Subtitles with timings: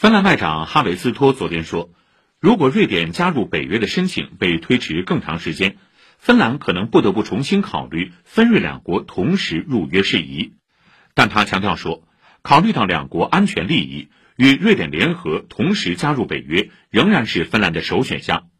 [0.00, 1.90] 芬兰外长哈维斯托昨天说，
[2.38, 5.76] 如果瑞典加入北约的申请被推迟更长时间，
[6.18, 10.54] 芬兰可能不得不重新考虑芬瑞两国同时入约事宜。
[11.14, 12.04] 但他强调说，
[12.42, 18.50] 考虑到两国安全利益，与瑞典联合同时加入北约仍然是芬兰的首选项。